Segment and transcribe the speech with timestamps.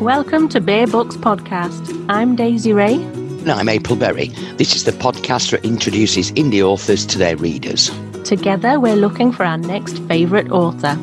[0.00, 2.04] Welcome to Bear Books Podcast.
[2.10, 2.96] I'm Daisy Ray.
[2.96, 4.26] And I'm April Berry.
[4.58, 7.90] This is the podcast that introduces indie authors to their readers.
[8.22, 10.98] Together, we're looking for our next favourite author.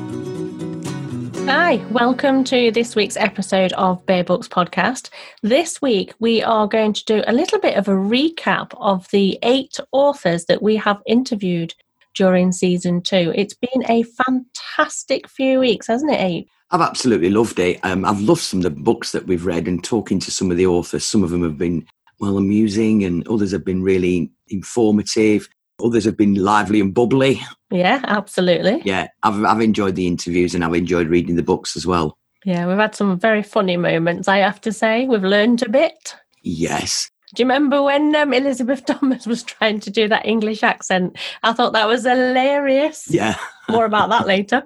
[1.47, 5.09] Hi, welcome to this week's episode of Bear Books Podcast.
[5.41, 9.39] This week, we are going to do a little bit of a recap of the
[9.41, 11.73] eight authors that we have interviewed
[12.13, 13.33] during season two.
[13.35, 16.47] It's been a fantastic few weeks, hasn't it, Abe?
[16.73, 17.79] I've absolutely loved it.
[17.83, 20.57] Um, I've loved some of the books that we've read and talking to some of
[20.57, 21.05] the authors.
[21.05, 21.85] Some of them have been
[22.19, 25.47] well amusing, and others have been really informative.
[25.83, 27.39] Others have been lively and bubbly.
[27.69, 28.81] Yeah, absolutely.
[28.85, 32.17] Yeah, I've I've enjoyed the interviews and I've enjoyed reading the books as well.
[32.45, 34.27] Yeah, we've had some very funny moments.
[34.27, 36.15] I have to say, we've learned a bit.
[36.41, 37.09] Yes.
[37.35, 41.17] Do you remember when um, Elizabeth Thomas was trying to do that English accent?
[41.41, 43.09] I thought that was hilarious.
[43.09, 43.35] Yeah.
[43.69, 44.63] More about that later.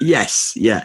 [0.00, 0.52] yes.
[0.56, 0.84] Yeah.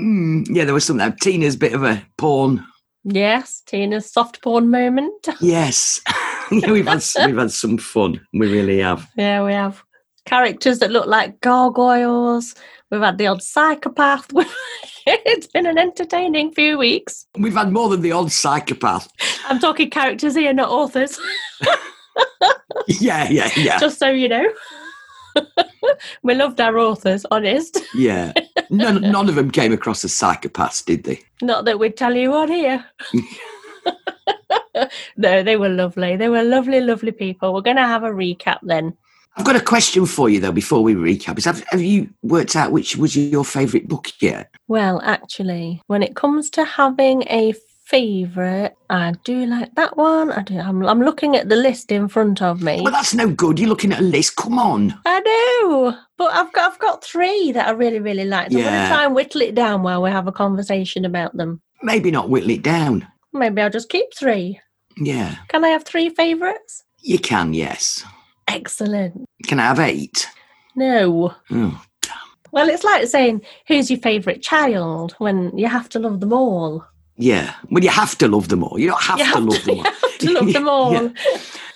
[0.00, 1.12] Mm, yeah, there was something.
[1.20, 2.64] Tina's bit of a porn.
[3.04, 5.28] Yes, Tina's soft porn moment.
[5.40, 6.00] Yes,
[6.50, 8.20] yeah, we've had we've had some fun.
[8.32, 9.08] We really have.
[9.16, 9.82] Yeah, we have
[10.24, 12.54] characters that look like gargoyles.
[12.90, 14.28] We've had the odd psychopath.
[15.06, 17.26] it's been an entertaining few weeks.
[17.38, 19.08] We've had more than the odd psychopath.
[19.48, 21.18] I'm talking characters here, not authors.
[22.86, 23.78] yeah, yeah, yeah.
[23.78, 24.46] Just so you know.
[26.22, 27.80] we loved our authors, honest.
[27.94, 28.32] Yeah.
[28.70, 31.20] None, none of them came across as psychopaths, did they?
[31.42, 32.84] Not that we'd tell you on here.
[35.16, 36.16] no, they were lovely.
[36.16, 37.52] They were lovely, lovely people.
[37.52, 38.96] We're going to have a recap then.
[39.36, 41.36] I've got a question for you though before we recap.
[41.36, 44.50] Is have, have you worked out which was your favourite book yet?
[44.66, 47.54] Well, actually, when it comes to having a
[47.86, 50.30] favourite, I do like that one.
[50.32, 50.58] I do.
[50.58, 52.80] I'm, I'm looking at the list in front of me.
[52.82, 53.58] Well, that's no good.
[53.58, 54.36] You're looking at a list.
[54.36, 54.98] Come on.
[55.06, 58.50] I know, but I've got I've got three that I really really like.
[58.50, 61.36] So I'm going to try and whittle it down while we have a conversation about
[61.36, 61.60] them.
[61.82, 63.06] Maybe not whittle it down.
[63.32, 64.60] Maybe I'll just keep three.
[64.98, 66.82] Yeah, Can I have three favourites?
[67.02, 67.52] you can.
[67.54, 68.02] Yes.
[68.48, 69.26] Excellent.
[69.46, 70.26] Can I have eight?
[70.74, 71.34] No.
[71.50, 71.82] Oh,
[72.50, 76.84] Well, it's like saying, who's your favourite child when you have to love them all.
[77.18, 77.54] Yeah.
[77.70, 78.78] Well, you have to love them all.
[78.78, 79.84] You don't have You to have love to, them all.
[79.84, 80.92] have to love them all.
[80.92, 81.08] Yeah.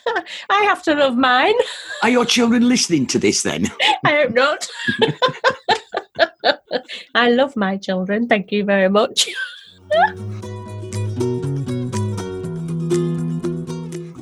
[0.51, 1.55] I have to love mine.
[2.03, 3.67] Are your children listening to this then?
[4.05, 4.69] I hope not.
[7.15, 8.27] I love my children.
[8.28, 9.28] Thank you very much.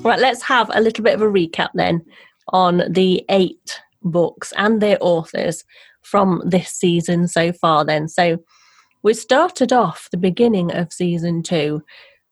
[0.08, 2.04] right, let's have a little bit of a recap then
[2.48, 5.64] on the eight books and their authors
[6.02, 8.08] from this season so far then.
[8.08, 8.38] So
[9.02, 11.82] we started off the beginning of season two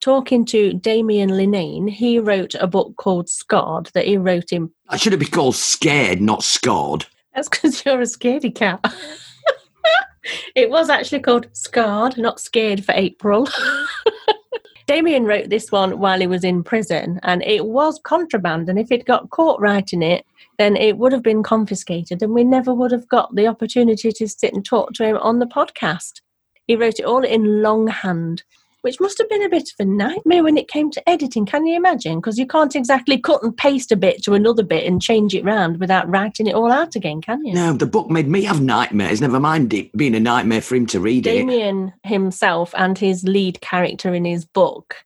[0.00, 1.88] talking to Damien Linnane.
[1.90, 5.56] He wrote a book called Scarred that he wrote in I should have been called
[5.56, 7.06] scared, not scarred.
[7.34, 8.80] that's because you're a scaredy cat.
[10.54, 13.48] it was actually called Scarred, not Scared for April.
[14.86, 18.68] Damien wrote this one while he was in prison, and it was contraband.
[18.68, 20.24] And if it got caught writing it,
[20.58, 24.28] then it would have been confiscated, and we never would have got the opportunity to
[24.28, 26.20] sit and talk to him on the podcast.
[26.66, 28.42] He wrote it all in longhand,
[28.82, 31.46] which must have been a bit of a nightmare when it came to editing.
[31.46, 32.20] Can you imagine?
[32.20, 35.44] Because you can't exactly cut and paste a bit to another bit and change it
[35.44, 37.54] round without writing it all out again, can you?
[37.54, 39.20] No, the book made me have nightmares.
[39.20, 41.32] Never mind it being a nightmare for him to read it.
[41.32, 44.96] Damien himself and his lead character in his book,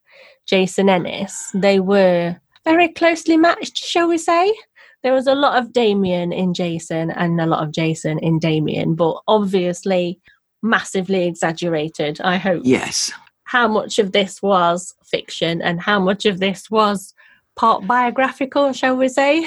[0.46, 4.54] Jason Ennis, they were very closely matched, shall we say?
[5.02, 8.94] There was a lot of Damien in Jason and a lot of Jason in Damien,
[8.94, 10.20] but obviously
[10.62, 12.62] massively exaggerated, I hope.
[12.64, 13.12] Yes.
[13.44, 17.14] How much of this was fiction and how much of this was
[17.56, 19.46] part biographical, shall we say?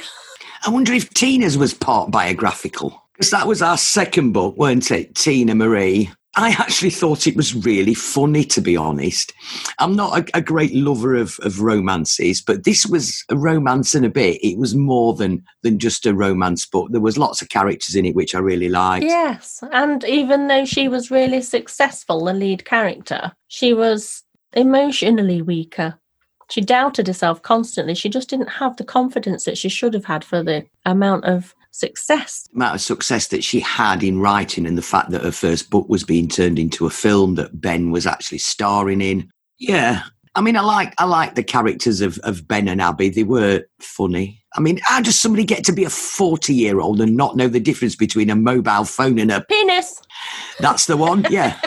[0.65, 3.01] I wonder if Tina's was part biographical.
[3.13, 5.15] Because that was our second book, weren't it?
[5.15, 6.11] Tina Marie.
[6.35, 9.33] I actually thought it was really funny, to be honest.
[9.77, 14.03] I'm not a, a great lover of, of romances, but this was a romance in
[14.03, 14.43] a bit.
[14.43, 16.89] It was more than than just a romance book.
[16.91, 19.05] There was lots of characters in it which I really liked.
[19.05, 25.99] Yes, and even though she was really successful, the lead character, she was emotionally weaker.
[26.49, 27.95] She doubted herself constantly.
[27.95, 31.55] She just didn't have the confidence that she should have had for the amount of
[31.73, 32.47] success.
[32.53, 35.89] amount of success that she had in writing and the fact that her first book
[35.89, 39.29] was being turned into a film that Ben was actually starring in.
[39.59, 40.03] Yeah.
[40.35, 43.09] I mean, I like I like the characters of, of Ben and Abby.
[43.09, 44.43] They were funny.
[44.55, 47.47] I mean, how does somebody get to be a 40 year old and not know
[47.47, 49.41] the difference between a mobile phone and a.
[49.41, 50.01] Penis!
[50.59, 51.25] That's the one?
[51.29, 51.59] Yeah.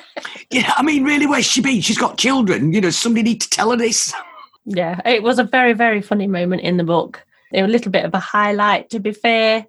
[0.50, 1.80] yeah, I mean, really, where's she been?
[1.80, 2.72] She's got children.
[2.72, 4.12] You know, somebody need to tell her this.
[4.64, 7.24] Yeah, it was a very, very funny moment in the book.
[7.54, 9.66] A little bit of a highlight, to be fair.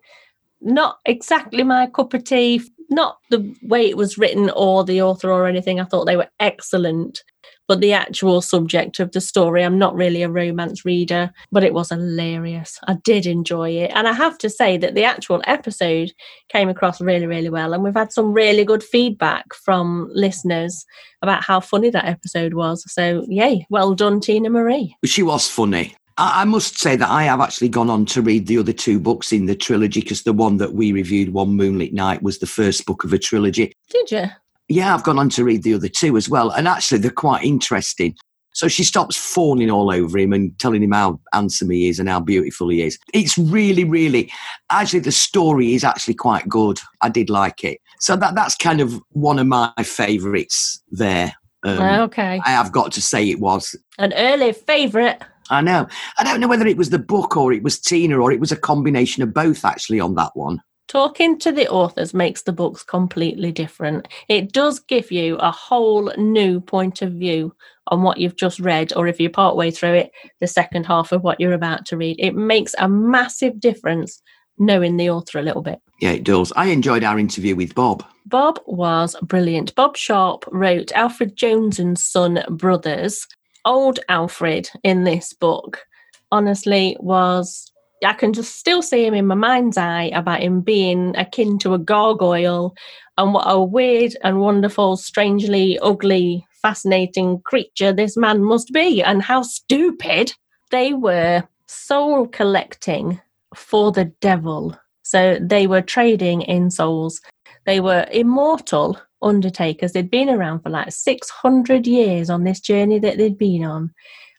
[0.62, 2.62] Not exactly my cup of tea.
[2.90, 5.80] not the way it was written or the author or anything.
[5.80, 7.24] I thought they were excellent.
[7.68, 11.74] But the actual subject of the story, I'm not really a romance reader, but it
[11.74, 12.78] was hilarious.
[12.90, 13.92] I did enjoy it.
[13.96, 16.12] And I have to say that the actual episode
[16.50, 17.74] came across really, really well.
[17.74, 20.86] And we've had some really good feedback from listeners
[21.22, 22.84] about how funny that episode was.
[22.92, 24.98] So, yay, well done, Tina Marie.
[25.06, 25.96] She was funny.
[26.18, 29.32] I must say that I have actually gone on to read the other two books
[29.32, 32.86] in the trilogy because the one that we reviewed, One Moonlit Night, was the first
[32.86, 33.74] book of a trilogy.
[33.90, 34.26] Did you?
[34.70, 36.52] Yeah, I've gone on to read the other two as well.
[36.52, 38.16] And actually, they're quite interesting.
[38.54, 42.08] So she stops fawning all over him and telling him how handsome he is and
[42.08, 43.00] how beautiful he is.
[43.14, 44.32] It's really, really,
[44.70, 46.80] actually, the story is actually quite good.
[47.02, 47.80] I did like it.
[48.00, 51.34] So that that's kind of one of my favourites there.
[51.64, 52.42] Um, okay.
[52.46, 53.76] I have got to say it was.
[53.98, 55.22] An early favourite.
[55.54, 55.88] I know.
[56.18, 58.52] I don't know whether it was the book or it was Tina or it was
[58.52, 60.62] a combination of both actually on that one.
[60.88, 64.08] Talking to the authors makes the books completely different.
[64.28, 67.56] It does give you a whole new point of view
[67.88, 71.24] on what you've just read, or if you're partway through it, the second half of
[71.24, 72.18] what you're about to read.
[72.20, 74.22] It makes a massive difference
[74.58, 75.80] knowing the author a little bit.
[76.00, 76.54] Yeah, it does.
[76.56, 78.06] I enjoyed our interview with Bob.
[78.26, 79.74] Bob was brilliant.
[79.76, 83.28] Bob Sharp wrote Alfred Jones and Son Brothers.
[83.66, 85.86] Old Alfred in this book
[86.32, 87.72] honestly was
[88.04, 91.74] I can just still see him in my mind's eye about him being akin to
[91.74, 92.76] a gargoyle
[93.18, 99.22] and what a weird and wonderful, strangely ugly, fascinating creature this man must be, and
[99.22, 100.34] how stupid
[100.72, 103.22] they were soul collecting
[103.56, 104.76] for the devil.
[105.04, 107.22] So they were trading in souls.
[107.66, 109.94] They were immortal undertakers.
[109.94, 113.94] They'd been around for like 600 years on this journey that they'd been on.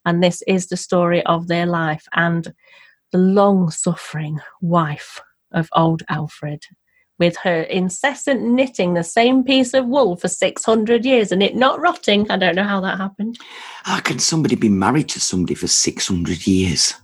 [0.05, 2.07] And this is the story of their life.
[2.15, 2.53] And
[3.13, 5.21] the long suffering wife
[5.53, 6.65] of old Alfred,
[7.19, 11.81] with her incessant knitting the same piece of wool for 600 years and it not
[11.81, 12.29] rotting.
[12.31, 13.39] I don't know how that happened.
[13.85, 16.95] How can somebody be married to somebody for 600 years?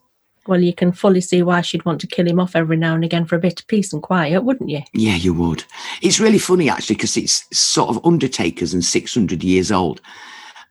[0.47, 3.05] Well, you can fully see why she'd want to kill him off every now and
[3.05, 4.83] again for a bit of peace and quiet, wouldn't you?
[4.95, 5.65] Yeah, you would.
[6.03, 10.01] It's really funny, actually, because it's sort of Undertakers and 600 years old.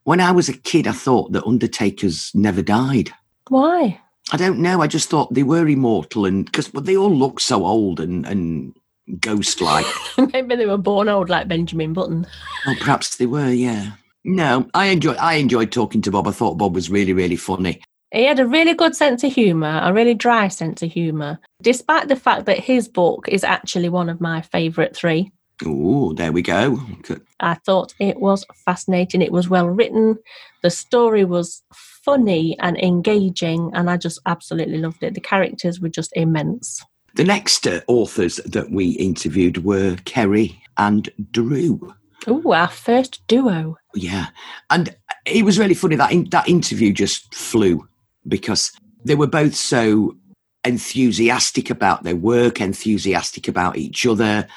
[0.03, 3.11] When I was a kid, I thought that Undertakers never died.
[3.49, 4.01] Why?
[4.31, 4.81] I don't know.
[4.81, 8.73] I just thought they were immortal, and because they all look so old and and
[9.19, 9.85] ghost like.
[10.33, 12.27] Maybe they were born old, like Benjamin Button.
[12.65, 13.49] Well, perhaps they were.
[13.49, 13.93] Yeah.
[14.23, 15.17] No, I enjoyed.
[15.17, 16.27] I enjoyed talking to Bob.
[16.27, 17.81] I thought Bob was really, really funny.
[18.11, 22.07] He had a really good sense of humour, a really dry sense of humour, despite
[22.07, 25.31] the fact that his book is actually one of my favourite three.
[25.65, 26.77] Oh, there we go.
[27.03, 27.21] Good.
[27.39, 29.21] I thought it was fascinating.
[29.21, 30.17] It was well written.
[30.63, 35.13] The story was funny and engaging, and I just absolutely loved it.
[35.13, 36.81] The characters were just immense.
[37.15, 41.93] The next uh, authors that we interviewed were Kerry and Drew.
[42.27, 43.77] Oh, our first duo.
[43.95, 44.27] Yeah,
[44.69, 44.95] and
[45.25, 47.88] it was really funny that in, that interview just flew
[48.27, 48.71] because
[49.03, 50.15] they were both so
[50.63, 54.47] enthusiastic about their work, enthusiastic about each other,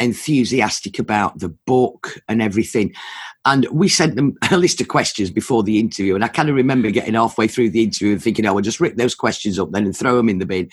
[0.00, 2.92] enthusiastic about the book and everything.
[3.44, 6.14] And we sent them a list of questions before the interview.
[6.14, 8.80] And I kind of remember getting halfway through the interview and thinking, oh, we'll just
[8.80, 10.70] rip those questions up then and throw them in the bin.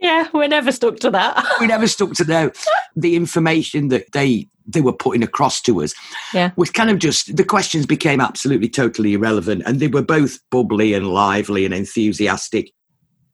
[0.00, 1.46] Yeah, we never stuck to that.
[1.60, 2.56] we never stuck to the,
[2.96, 5.92] the information that they they were putting across to us.
[6.32, 6.52] Yeah.
[6.54, 9.62] Was kind of just the questions became absolutely totally irrelevant.
[9.66, 12.72] And they were both bubbly and lively and enthusiastic.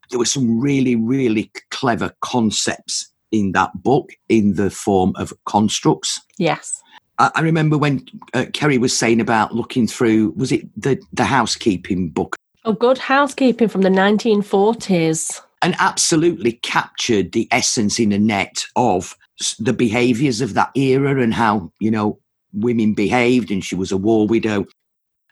[0.09, 6.21] There were some really, really clever concepts in that book in the form of constructs.
[6.38, 6.83] Yes.
[7.19, 11.25] I, I remember when uh, Kerry was saying about looking through, was it the, the
[11.25, 12.37] housekeeping book?
[12.64, 15.40] Oh, good housekeeping from the 1940s.
[15.62, 19.16] And absolutely captured the essence in a net of
[19.59, 22.19] the behaviors of that era and how, you know,
[22.52, 23.50] women behaved.
[23.50, 24.66] And she was a war widow.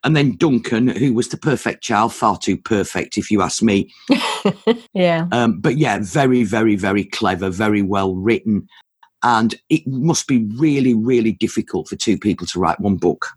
[0.04, 3.92] And then Duncan, who was the perfect child, far too perfect, if you ask me.
[4.92, 5.26] yeah.
[5.32, 8.68] Um, but yeah, very, very, very clever, very well written.
[9.22, 13.28] And it must be really, really difficult for two people to write one book.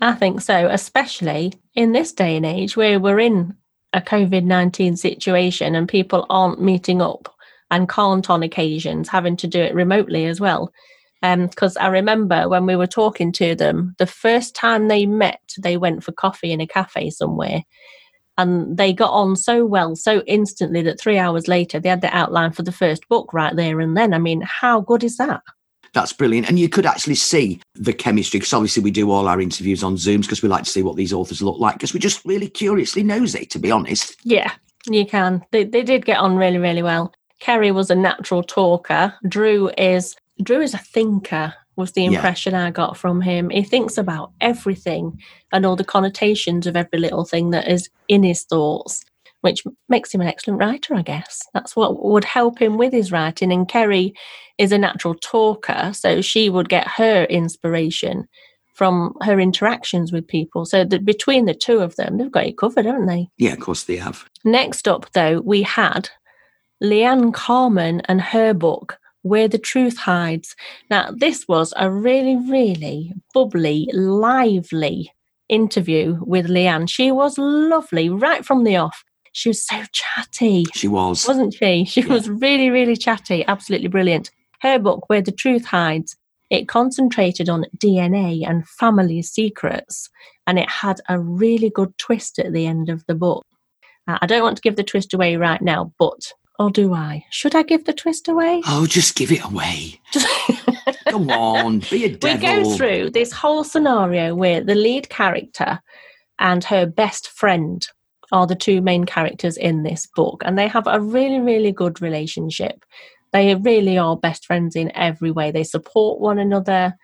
[0.00, 3.54] I think so, especially in this day and age where we're in
[3.92, 7.32] a COVID 19 situation and people aren't meeting up
[7.70, 10.72] and can't on occasions, having to do it remotely as well
[11.22, 15.40] because um, I remember when we were talking to them, the first time they met,
[15.58, 17.62] they went for coffee in a cafe somewhere.
[18.36, 22.16] And they got on so well, so instantly that three hours later, they had the
[22.16, 24.14] outline for the first book right there and then.
[24.14, 25.42] I mean, how good is that?
[25.92, 26.48] That's brilliant.
[26.48, 29.96] And you could actually see the chemistry because obviously we do all our interviews on
[29.96, 32.48] Zooms because we like to see what these authors look like because we're just really
[32.48, 34.14] curiously nosy, to be honest.
[34.22, 34.52] Yeah,
[34.86, 35.44] you can.
[35.50, 37.12] They, they did get on really, really well.
[37.40, 39.14] Kerry was a natural talker.
[39.28, 42.10] Drew is Drew is a thinker, was the Yeah.
[42.10, 43.50] impression I got from him.
[43.50, 45.20] He thinks about everything
[45.52, 49.04] and all the connotations of every little thing that is in his thoughts,
[49.42, 51.42] which makes him an excellent writer, I guess.
[51.54, 53.52] That's what would help him with his writing.
[53.52, 54.14] And Kerry
[54.58, 58.26] is a natural talker, so she would get her inspiration
[58.74, 60.64] from her interactions with people.
[60.64, 63.28] So that between the two of them, they've got it covered, haven't they?
[63.38, 64.24] Yeah, of course they have.
[64.44, 66.10] Next up, though, we had
[66.82, 70.54] Leanne Carmen and her book, Where the Truth Hides.
[70.90, 75.12] Now, this was a really, really bubbly, lively
[75.48, 76.88] interview with Leanne.
[76.88, 79.02] She was lovely right from the off.
[79.32, 81.26] She was so chatty, She was.
[81.26, 81.84] wasn't she?
[81.84, 82.08] She Yeah.
[82.08, 84.30] was really, really chatty, absolutely brilliant.
[84.60, 86.16] Her book, Where the Truth Hides,
[86.50, 90.08] it concentrated on DNA and family secrets,
[90.46, 93.44] and it had a really good twist at the end of the book.
[94.08, 97.24] Uh, I don't want to give the twist away right now, but or do I?
[97.30, 98.62] Should I give the twist away?
[98.66, 100.00] Oh, just give it away.
[101.08, 102.36] Come on, be a devil.
[102.36, 105.80] we go through this whole scenario where the lead character
[106.38, 107.86] and her best friend
[108.32, 112.02] are the two main characters in this book, and they have a really, really good
[112.02, 112.84] relationship.
[113.32, 115.50] They really are best friends in every way.
[115.50, 116.94] They support one another.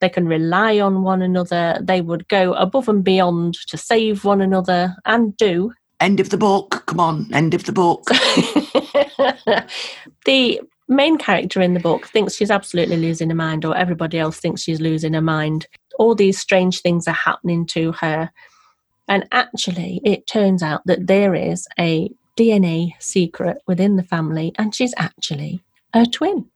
[0.00, 1.78] They can rely on one another.
[1.82, 5.72] They would go above and beyond to save one another and do.
[6.04, 6.84] End of the book.
[6.84, 8.04] Come on, end of the book.
[10.26, 14.38] the main character in the book thinks she's absolutely losing her mind, or everybody else
[14.38, 15.66] thinks she's losing her mind.
[15.98, 18.30] All these strange things are happening to her.
[19.08, 24.74] And actually, it turns out that there is a DNA secret within the family, and
[24.74, 25.62] she's actually
[25.94, 26.50] a twin.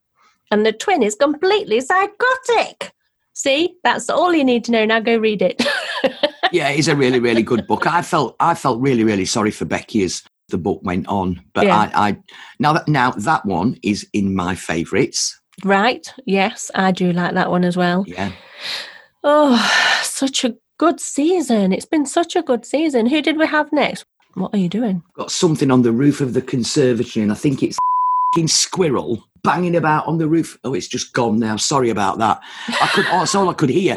[0.50, 2.92] And the twin is completely psychotic.
[3.38, 4.84] See, that's all you need to know.
[4.84, 5.64] Now go read it.
[6.52, 7.86] yeah, it's a really, really good book.
[7.86, 11.40] I felt I felt really, really sorry for Becky as the book went on.
[11.54, 11.76] But Yeah.
[11.94, 12.16] I, I
[12.58, 15.38] now that now that one is in my favourites.
[15.64, 16.12] right.
[16.26, 18.04] Yes, I do like that one as well.
[18.08, 18.32] Yeah.
[19.22, 19.56] Oh,
[20.02, 21.72] such a good season.
[21.72, 23.06] It's been such a good season.
[23.06, 24.04] Who did we have next?
[24.34, 25.04] What are you doing?
[25.14, 27.78] Got something on the roof of the conservatory, and I think it's
[28.46, 30.58] squirrel banging about on the roof.
[30.64, 31.56] Oh, it's just gone now.
[31.56, 32.40] Sorry about that.
[32.80, 33.06] I could.
[33.06, 33.96] Oh, that's all I could hear.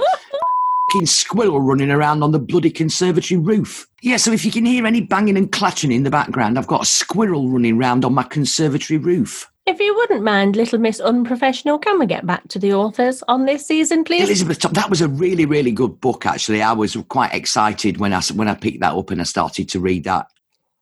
[1.05, 3.87] Squirrel running around on the bloody conservatory roof.
[4.01, 6.81] Yeah, so if you can hear any banging and clattering in the background, I've got
[6.81, 9.49] a squirrel running round on my conservatory roof.
[9.67, 13.45] If you wouldn't mind, Little Miss Unprofessional, can we get back to the authors on
[13.45, 14.23] this season, please?
[14.23, 16.25] Elizabeth, that was a really, really good book.
[16.25, 19.69] Actually, I was quite excited when I when I picked that up and I started
[19.69, 20.27] to read that.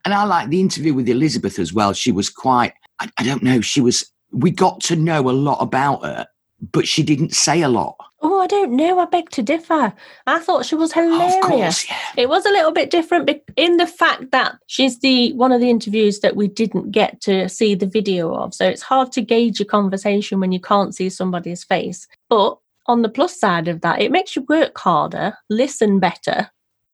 [0.05, 1.93] And I like the interview with Elizabeth as well.
[1.93, 4.09] She was quite, I, I don't know, she was.
[4.31, 6.27] We got to know a lot about her,
[6.71, 7.95] but she didn't say a lot.
[8.21, 8.99] Oh, I don't know.
[8.99, 9.93] I beg to differ.
[10.27, 11.35] I thought she was Oh, hilarious.
[11.35, 11.97] of course, yeah.
[12.17, 15.69] It was a little bit different in the fact that she's the one of the
[15.69, 18.53] interviews that we didn't get to see the video of.
[18.53, 22.07] So it's hard to gauge a conversation when you can't see somebody's face.
[22.29, 26.51] But on the plus side of that, it makes you work harder, listen better,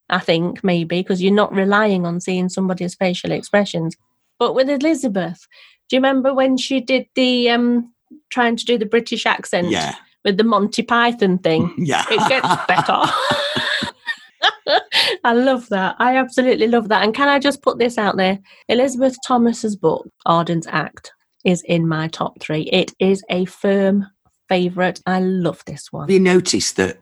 [0.10, 3.96] I think, maybe, because you're not relying on seeing somebody's facial expressions.
[4.38, 5.48] But with Elizabeth,
[5.90, 7.92] do you remember when she did the um
[8.30, 11.74] trying to do the British accent Yeah, with the Monty Python thing?
[11.78, 12.06] yeah.
[12.10, 13.02] it gets better.
[15.24, 15.96] I love that.
[16.00, 17.04] I absolutely love that.
[17.04, 18.40] And can I just put this out there?
[18.68, 21.14] Elizabeth Thomas's book, Arden's Act,
[21.44, 22.64] is in my top three.
[22.64, 24.08] It is a firm
[24.50, 25.02] favourite.
[25.06, 26.04] I love this one.
[26.04, 27.00] Have you noticed that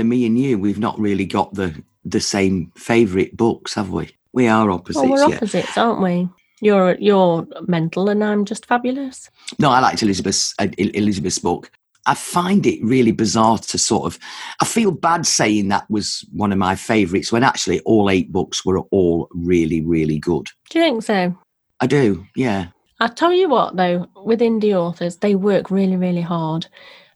[0.00, 4.16] of me and you, we've not really got the the same favourite books, have we?
[4.32, 4.96] We are opposites.
[4.96, 5.36] Well, we're yeah.
[5.36, 6.28] opposites, aren't we?
[6.60, 9.30] You're you're mental, and I'm just fabulous.
[9.58, 11.70] No, I liked Elizabeth's uh, Elizabeth's book.
[12.06, 14.18] I find it really bizarre to sort of.
[14.60, 18.64] I feel bad saying that was one of my favourites when actually all eight books
[18.64, 20.48] were all really, really good.
[20.70, 21.36] Do you think so?
[21.82, 22.66] I do, yeah,
[23.00, 26.66] I tell you what, though, with indie authors, they work really, really hard.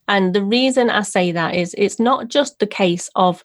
[0.08, 3.44] And the reason I say that is it's not just the case of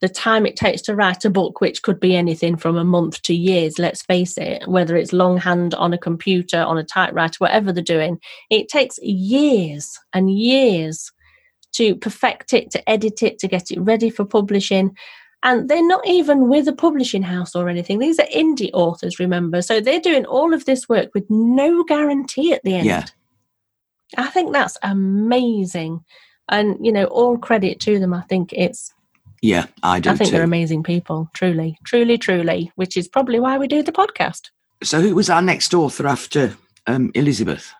[0.00, 3.20] the time it takes to write a book, which could be anything from a month
[3.22, 7.70] to years, let's face it, whether it's longhand on a computer, on a typewriter, whatever
[7.72, 11.12] they're doing, it takes years and years
[11.72, 14.96] to perfect it, to edit it, to get it ready for publishing.
[15.42, 17.98] And they're not even with a publishing house or anything.
[17.98, 19.62] These are indie authors, remember.
[19.62, 22.86] So they're doing all of this work with no guarantee at the end.
[22.86, 23.04] Yeah.
[24.16, 26.04] I think that's amazing.
[26.48, 28.12] And, you know, all credit to them.
[28.12, 28.92] I think it's,
[29.42, 30.36] yeah, I do I think too.
[30.36, 34.50] they're amazing people, truly, truly, truly, which is probably why we do the podcast.
[34.82, 36.56] so, who was our next author after
[36.86, 37.72] um, Elizabeth?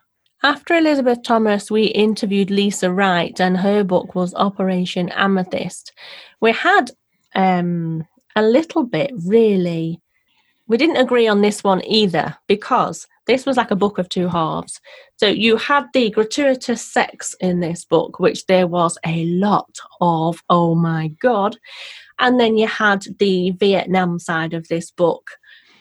[0.43, 5.91] After Elizabeth Thomas, we interviewed Lisa Wright, and her book was Operation Amethyst.
[6.39, 6.89] We had
[7.35, 10.01] um, a little bit really.
[10.67, 14.27] We didn't agree on this one either because this was like a book of two
[14.27, 14.79] halves.
[15.17, 20.41] So you had the gratuitous sex in this book, which there was a lot of,
[20.49, 21.57] oh my God.
[22.19, 25.31] And then you had the Vietnam side of this book,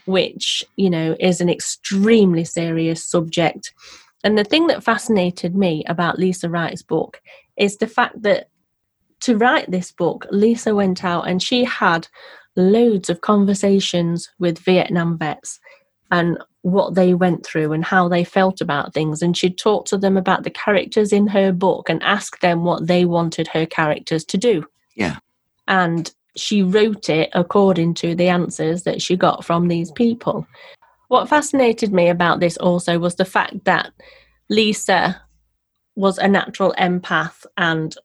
[0.04, 3.72] which, you know, is an extremely serious subject.
[4.22, 7.20] And the thing that fascinated me about Lisa Wright's book
[7.56, 8.48] is the fact that
[9.20, 12.08] to write this book, Lisa went out and she had
[12.56, 15.60] loads of conversations with Vietnam vets
[16.10, 19.22] and what they went through and how they felt about things.
[19.22, 22.86] And she'd talk to them about the characters in her book and ask them what
[22.86, 24.64] they wanted her characters to do.
[24.94, 25.16] Yeah.
[25.68, 30.46] And she wrote it according to the answers that she got from these people.
[31.08, 33.90] What fascinated me about this also was the fact that
[34.48, 35.20] Lisa
[35.96, 37.96] was a natural empath and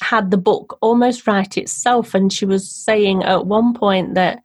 [0.00, 2.14] had the book almost write itself.
[2.14, 4.40] And she was saying at one point that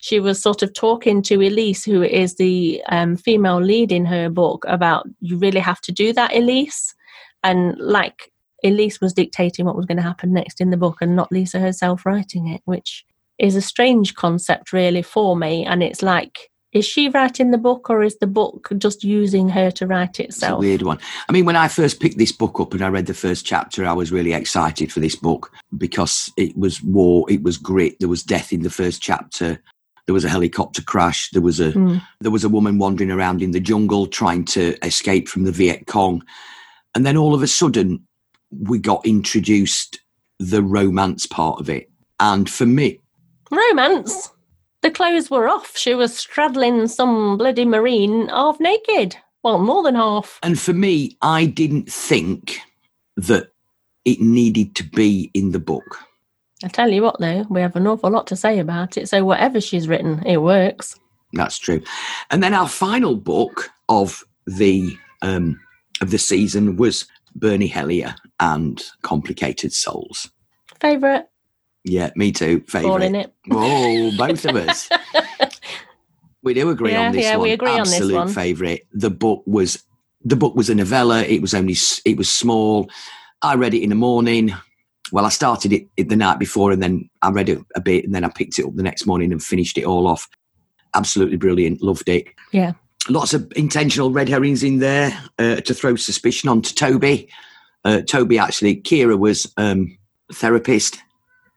[0.00, 4.30] she was sort of talking to Elise, who is the um, female lead in her
[4.30, 6.94] book, about you really have to do that, Elise.
[7.42, 11.16] And like Elise was dictating what was going to happen next in the book and
[11.16, 13.04] not Lisa herself writing it, which
[13.38, 15.64] is a strange concept really for me.
[15.64, 19.70] And it's like, is she writing the book or is the book just using her
[19.72, 20.60] to write itself?
[20.60, 20.98] It's a weird one.
[21.28, 23.84] I mean, when I first picked this book up and I read the first chapter,
[23.84, 28.08] I was really excited for this book because it was war, it was grit, there
[28.08, 29.60] was death in the first chapter
[30.08, 31.28] there was a helicopter crash.
[31.32, 32.00] There was a mm.
[32.22, 35.86] there was a woman wandering around in the jungle trying to escape from the Viet
[35.86, 36.24] Cong.
[36.94, 38.02] And then all of a sudden
[38.50, 40.00] we got introduced
[40.38, 41.90] the romance part of it.
[42.20, 43.00] And for me
[43.50, 44.30] romance?
[44.80, 45.76] The clothes were off.
[45.76, 49.14] She was straddling some bloody marine half naked.
[49.42, 50.38] Well more than half.
[50.42, 52.60] And for me i didn't think
[53.18, 53.52] that
[54.06, 56.07] it needed to be in the book
[56.64, 59.08] I tell you what, though, we have an awful lot to say about it.
[59.08, 60.98] So whatever she's written, it works.
[61.32, 61.82] That's true.
[62.30, 65.60] And then our final book of the um,
[66.00, 70.30] of the season was Bernie Hellier and Complicated Souls.
[70.80, 71.28] Favorite?
[71.84, 72.62] Yeah, me too.
[72.66, 72.90] Favorite.
[72.90, 73.32] All in it.
[73.50, 74.88] Oh, both of us.
[76.42, 77.44] we do agree yeah, on this yeah, one.
[77.44, 78.22] we agree Absolute on this one.
[78.22, 78.86] Absolute favorite.
[78.92, 79.84] The book was
[80.24, 81.22] the book was a novella.
[81.22, 82.90] It was only it was small.
[83.42, 84.52] I read it in the morning
[85.12, 88.14] well, I started it the night before and then I read it a bit and
[88.14, 90.28] then I picked it up the next morning and finished it all off.
[90.94, 91.82] Absolutely brilliant.
[91.82, 92.26] Loved it.
[92.52, 92.72] Yeah.
[93.08, 97.28] Lots of intentional red herrings in there uh, to throw suspicion onto Toby.
[97.84, 99.96] Uh, Toby actually, Kira was um,
[100.30, 100.98] a therapist.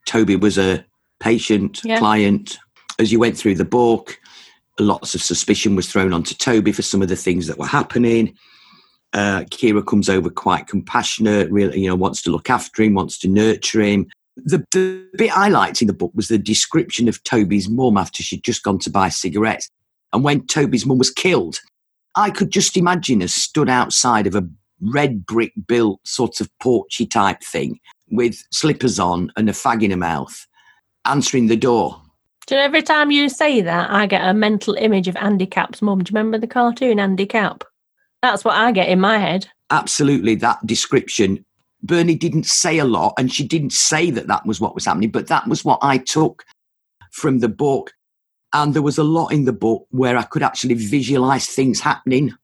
[0.05, 0.85] Toby was a
[1.19, 1.99] patient, Yeah.
[1.99, 2.57] client.
[2.99, 4.17] As you went through the book,
[4.79, 8.35] lots of suspicion was thrown onto Toby for some of the things that were happening.
[9.13, 13.17] Uh, Kira comes over quite compassionate, really, you know, wants to look after him, wants
[13.19, 14.07] to nurture him.
[14.37, 18.23] The, the bit I liked in the book was the description of Toby's mum after
[18.23, 19.69] she'd just gone to buy cigarettes.
[20.13, 21.59] And when Toby's mum was killed,
[22.15, 24.47] I could just imagine her stood outside of a
[24.81, 29.91] red brick built sort of porchy type thing with slippers on and a fag in
[29.91, 30.47] her mouth,
[31.05, 32.01] answering the door.
[32.47, 36.03] Do every time you say that, I get a mental image of Andy Capp's mum.
[36.03, 37.63] Do you remember the cartoon Andy Capp?
[38.21, 39.47] That's what I get in my head.
[39.71, 41.43] absolutely that description.
[41.81, 45.09] Bernie didn't say a lot, and she didn't say that that was what was happening,
[45.09, 46.45] but that was what I took
[47.11, 47.93] from the book.
[48.53, 52.35] And there was a lot in the book where I could actually visualize things happening.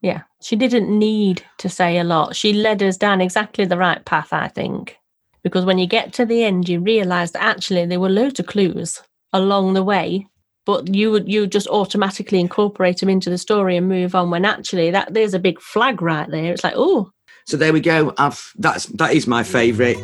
[0.00, 2.34] Yeah, she didn't need to say a lot.
[2.34, 4.96] She led us down exactly the right path, I think.
[5.42, 8.46] Because when you get to the end, you realise that actually there were loads of
[8.46, 10.26] clues along the way,
[10.66, 14.30] but you would you just automatically incorporate them into the story and move on.
[14.30, 16.52] When actually that there's a big flag right there.
[16.52, 17.10] It's like, oh,
[17.46, 18.12] So there we go.
[18.18, 19.98] I've that's that is my favourite.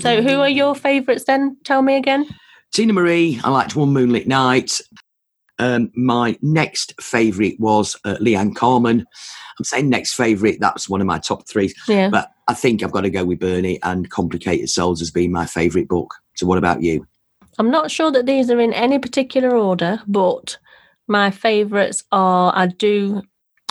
[0.00, 1.56] so who are your favourites then?
[1.64, 2.26] Tell me again.
[2.72, 3.40] Tina Marie.
[3.42, 4.80] I liked One Moonlit Night.
[5.58, 9.06] Um, my next favourite was uh, Leanne Carmen.
[9.58, 10.58] I'm saying next favourite.
[10.60, 11.72] That's one of my top three.
[11.88, 12.08] Yeah.
[12.10, 15.46] But I think I've got to go with Bernie and Complicated Souls as being my
[15.46, 16.12] favourite book.
[16.34, 17.06] So what about you?
[17.58, 20.58] I'm not sure that these are in any particular order, but
[21.06, 23.22] my favourites are I do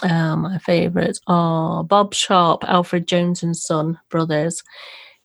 [0.01, 4.61] uh, my favourites are Bob Sharp, Alfred Jones and Son brothers,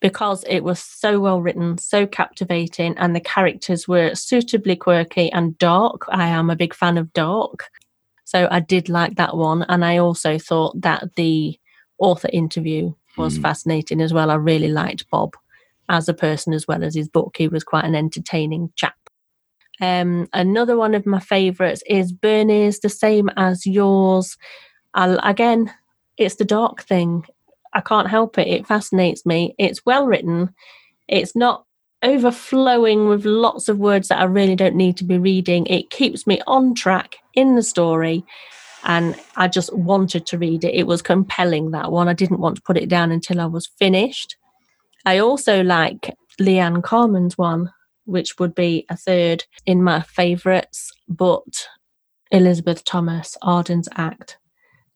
[0.01, 5.59] because it was so well written, so captivating, and the characters were suitably quirky and
[5.59, 6.05] dark.
[6.09, 7.65] I am a big fan of dark.
[8.25, 9.65] So I did like that one.
[9.69, 11.59] And I also thought that the
[11.99, 13.43] author interview was Hmm.
[13.43, 14.31] fascinating as well.
[14.31, 15.35] I really liked Bob
[15.89, 17.37] as a person as well as his book.
[17.37, 18.95] He was quite an entertaining chap.
[19.81, 24.37] Um, another one of my favourites is Bernie's, the same as yours.
[24.95, 25.73] I'll, again,
[26.17, 27.25] it's the dark thing.
[27.75, 28.49] I can't help it.
[28.49, 29.55] It fascinates me.
[29.59, 30.55] It's well written.
[31.07, 31.65] It's not
[32.03, 35.67] overflowing with lots of words that I really don't need to be reading.
[35.67, 38.25] It keeps me on track in the story.
[38.85, 40.75] And I just wanted to read it.
[40.75, 42.09] It was compelling, that one.
[42.09, 44.37] I didn't want to put it down until I was finished.
[45.05, 47.73] I also like Leanne Carman's one,
[48.05, 51.69] which would be a third in my favourites, but
[52.31, 54.39] Elizabeth Thomas, Arden's Act.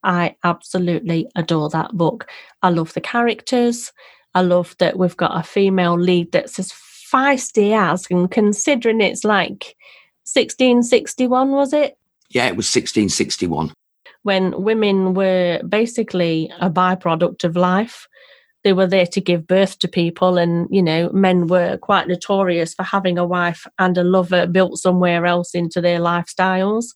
[0.05, 2.29] I absolutely adore that book.
[2.62, 3.93] I love the characters.
[4.35, 9.25] I love that we've got a female lead that's as feisty as, and considering it's
[9.25, 9.77] like
[10.25, 11.99] 1661, was it?
[12.31, 13.73] Yeah, it was 1661.
[14.23, 18.09] When women were basically a byproduct of life.
[18.64, 22.75] They were there to give birth to people, and you know, men were quite notorious
[22.75, 26.87] for having a wife and a lover built somewhere else into their lifestyles.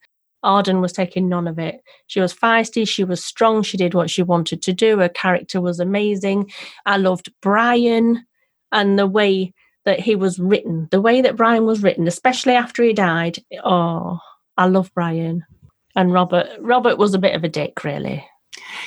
[0.43, 1.81] Arden was taking none of it.
[2.07, 4.99] She was feisty, she was strong, she did what she wanted to do.
[4.99, 6.51] Her character was amazing.
[6.85, 8.25] I loved Brian
[8.71, 9.53] and the way
[9.85, 13.39] that he was written, the way that Brian was written, especially after he died.
[13.65, 14.19] Oh,
[14.57, 15.45] I love Brian.
[15.95, 18.25] And Robert, Robert was a bit of a dick, really.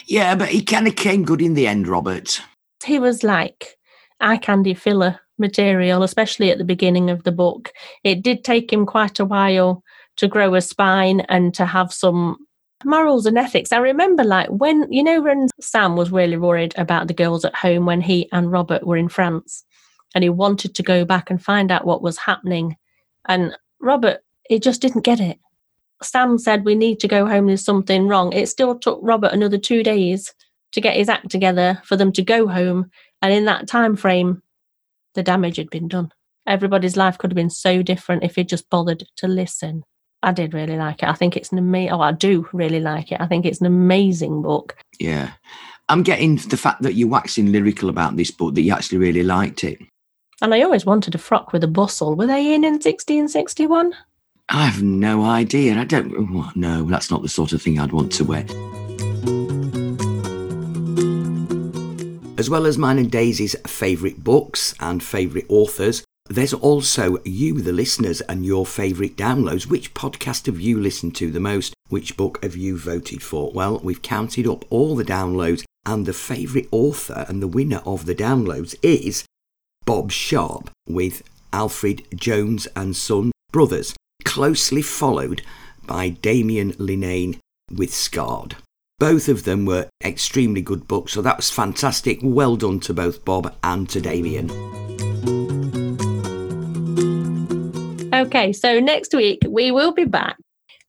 [0.06, 2.42] Yeah, but he kind of came good in the end, Robert.
[2.84, 3.78] He was like
[4.20, 7.72] eye candy filler material, especially at the beginning of the book.
[8.04, 9.84] It did take him quite a while
[10.18, 12.38] to grow a spine and to have some
[12.86, 13.72] morals and ethics.
[13.72, 17.56] I remember like when you know when Sam was really worried about the girls at
[17.56, 19.66] home when he and Robert were in France
[20.16, 22.78] and he wanted to go back and find out what was happening
[23.28, 25.40] and Robert he just didn't get it.
[26.02, 28.32] Sam said we need to go home there's something wrong.
[28.32, 30.34] It still took Robert another 2 days
[30.74, 32.90] to get his act together for them to go home
[33.22, 34.42] and in that time frame
[35.16, 36.12] the damage had been done.
[36.48, 39.84] Everybody's life could have been so different if he'd just bothered to listen.
[40.22, 41.10] I did really like it.
[41.10, 41.92] I think it's an amazing.
[41.92, 43.22] Oh, I do really like it.
[43.22, 44.76] I think it's an amazing book.
[45.00, 45.32] Yeah,
[45.88, 49.24] I'm getting the fact that you're waxing lyrical about this book that you actually really
[49.24, 49.80] liked it.
[50.42, 52.16] And I always wanted a frock with a bustle.
[52.16, 53.94] Were they in in 1661?
[54.50, 55.78] I have no idea.
[55.78, 56.56] I don't.
[56.56, 58.46] No, that's not the sort of thing I'd want to wear.
[62.40, 67.74] As well as mine and Daisy's favourite books and favourite authors, there's also you, the
[67.74, 69.68] listeners, and your favourite downloads.
[69.68, 71.74] Which podcast have you listened to the most?
[71.90, 73.52] Which book have you voted for?
[73.52, 78.06] Well, we've counted up all the downloads, and the favourite author and the winner of
[78.06, 79.26] the downloads is
[79.86, 85.42] Bob Sharp with Alfred Jones and Son Brothers, closely followed
[85.86, 87.38] by Damien Linnane
[87.70, 88.56] with Scarred.
[89.00, 92.20] Both of them were extremely good books, so that was fantastic.
[92.22, 94.52] Well done to both Bob and to Damien.
[98.14, 100.36] Okay, so next week we will be back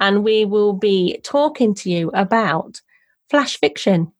[0.00, 2.80] and we will be talking to you about
[3.28, 4.10] flash fiction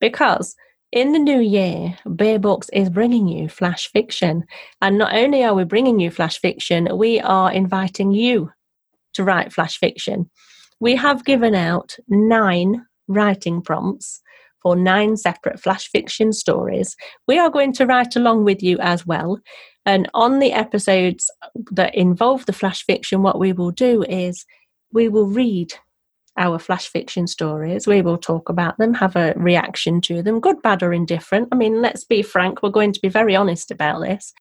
[0.00, 0.56] because
[0.90, 4.44] in the new year, Bear Books is bringing you flash fiction.
[4.82, 8.50] And not only are we bringing you flash fiction, we are inviting you
[9.14, 10.28] to write flash fiction.
[10.80, 14.22] We have given out nine writing prompts
[14.62, 16.96] for nine separate flash fiction stories.
[17.26, 19.38] We are going to write along with you as well.
[19.86, 21.30] And on the episodes
[21.72, 24.44] that involve the flash fiction, what we will do is
[24.92, 25.72] we will read
[26.36, 27.86] our flash fiction stories.
[27.86, 31.48] We will talk about them, have a reaction to them, good, bad, or indifferent.
[31.52, 34.32] I mean, let's be frank, we're going to be very honest about this.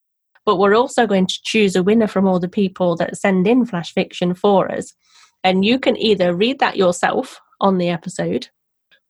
[0.46, 3.66] But we're also going to choose a winner from all the people that send in
[3.66, 4.94] flash fiction for us.
[5.44, 8.48] And you can either read that yourself on the episode,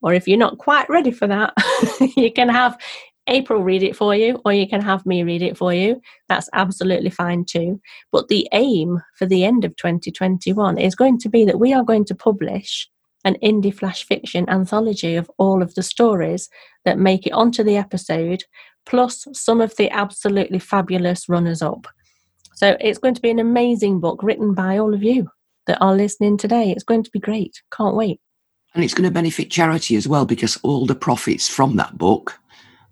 [0.02, 1.54] or if you're not quite ready for that,
[2.16, 2.78] you can have
[3.28, 6.02] April read it for you, or you can have me read it for you.
[6.28, 7.80] That's absolutely fine too.
[8.12, 11.84] But the aim for the end of 2021 is going to be that we are
[11.84, 12.90] going to publish
[13.26, 16.50] an indie flash fiction anthology of all of the stories
[16.86, 18.44] that make it onto the episode,
[18.86, 21.86] plus some of the absolutely fabulous runners up.
[22.56, 25.30] So it's going to be an amazing book written by all of you
[25.68, 26.72] that are listening today.
[26.72, 27.62] It's going to be great.
[27.72, 28.20] Can't wait.
[28.74, 32.40] And it's going to benefit charity as well because all the profits from that book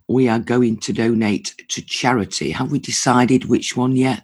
[0.08, 2.52] we are going to donate to charity.
[2.52, 4.24] Have we decided which one yet?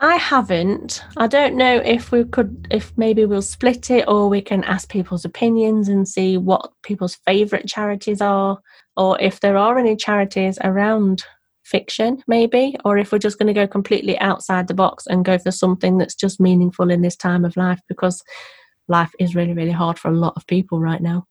[0.00, 1.04] I haven't.
[1.16, 4.88] I don't know if we could, if maybe we'll split it or we can ask
[4.90, 8.58] people's opinions and see what people's favourite charities are,
[8.96, 11.24] or if there are any charities around
[11.64, 15.38] fiction, maybe, or if we're just going to go completely outside the box and go
[15.38, 18.22] for something that's just meaningful in this time of life because
[18.88, 21.26] life is really, really hard for a lot of people right now.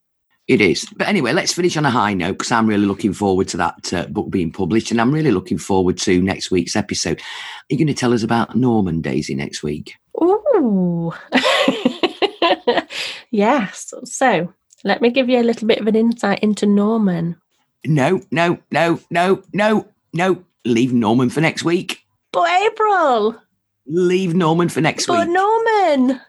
[0.48, 0.86] It is.
[0.98, 3.94] But anyway, let's finish on a high note because I'm really looking forward to that
[3.94, 7.20] uh, book being published and I'm really looking forward to next week's episode.
[7.20, 9.96] Are you going to tell us about Norman Daisy next week?
[10.22, 11.14] Ooh.
[13.32, 13.94] yes.
[14.04, 17.38] So let me give you a little bit of an insight into Norman.
[17.86, 20.44] No, no, no, no, no, no.
[20.66, 22.00] Leave Norman for next week.
[22.34, 23.40] But April.
[23.86, 25.28] Leave Norman for next but week.
[25.28, 26.22] But Norman.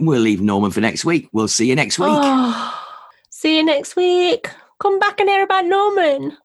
[0.00, 1.28] We'll leave Norman for next week.
[1.32, 2.08] We'll see you next week.
[2.10, 2.86] Oh,
[3.30, 4.48] see you next week.
[4.78, 6.38] Come back and hear about Norman.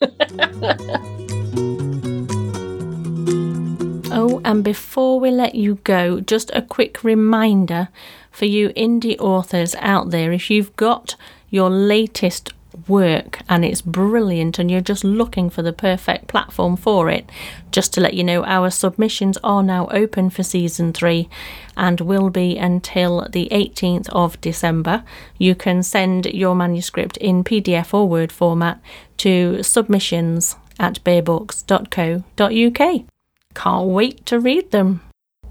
[4.12, 7.90] oh, and before we let you go, just a quick reminder
[8.32, 11.14] for you indie authors out there if you've got
[11.50, 12.52] your latest
[12.88, 17.28] work and it's brilliant and you're just looking for the perfect platform for it,
[17.70, 21.28] just to let you know, our submissions are now open for season three
[21.76, 25.04] and will be until the 18th of December.
[25.38, 28.80] You can send your manuscript in PDF or Word format
[29.18, 33.04] to submissions at bearbooks.co.uk.
[33.54, 35.00] Can't wait to read them.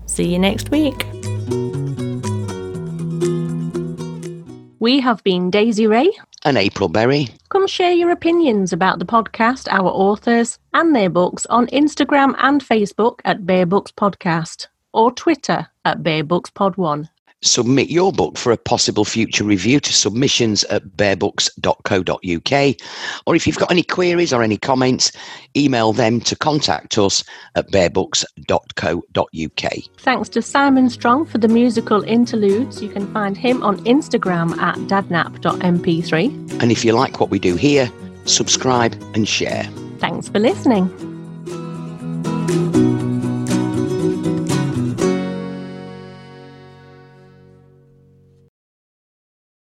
[0.05, 1.05] See you next week.
[4.79, 6.11] We have been Daisy Ray
[6.47, 7.27] and April Berry.
[7.49, 12.63] Come share your opinions about the podcast, our authors, and their books on Instagram and
[12.63, 17.09] Facebook at Bear Books Podcast or Twitter at Bear Books Pod One.
[17.43, 22.75] Submit your book for a possible future review to submissions at bearbooks.co.uk.
[23.27, 25.11] Or if you've got any queries or any comments,
[25.55, 27.23] email them to contact us
[27.53, 29.71] at bearbooks.co.uk.
[29.99, 32.81] Thanks to Simon Strong for the musical interludes.
[32.81, 36.61] You can find him on Instagram at dadnap.mp3.
[36.61, 37.91] And if you like what we do here,
[38.25, 39.69] subscribe and share.
[39.99, 40.89] Thanks for listening.